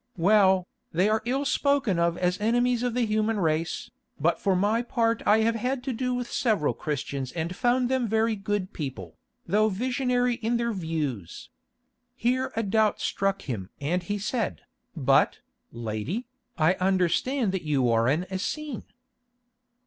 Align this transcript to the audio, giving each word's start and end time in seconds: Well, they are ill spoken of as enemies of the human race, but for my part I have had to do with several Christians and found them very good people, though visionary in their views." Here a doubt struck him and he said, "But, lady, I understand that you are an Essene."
Well, 0.17 0.65
they 0.91 1.09
are 1.09 1.21
ill 1.25 1.45
spoken 1.45 1.99
of 1.99 2.17
as 2.17 2.41
enemies 2.41 2.81
of 2.81 2.95
the 2.95 3.05
human 3.05 3.39
race, 3.39 3.91
but 4.19 4.39
for 4.39 4.55
my 4.55 4.81
part 4.81 5.21
I 5.27 5.41
have 5.41 5.53
had 5.53 5.83
to 5.83 5.93
do 5.93 6.15
with 6.15 6.31
several 6.31 6.73
Christians 6.73 7.31
and 7.33 7.55
found 7.55 7.87
them 7.87 8.07
very 8.07 8.35
good 8.35 8.73
people, 8.73 9.15
though 9.45 9.69
visionary 9.69 10.37
in 10.37 10.57
their 10.57 10.73
views." 10.73 11.51
Here 12.15 12.51
a 12.55 12.63
doubt 12.63 12.99
struck 12.99 13.43
him 13.43 13.69
and 13.79 14.01
he 14.01 14.17
said, 14.17 14.61
"But, 14.97 15.37
lady, 15.71 16.25
I 16.57 16.73
understand 16.79 17.51
that 17.51 17.61
you 17.61 17.87
are 17.91 18.07
an 18.07 18.25
Essene." 18.31 18.85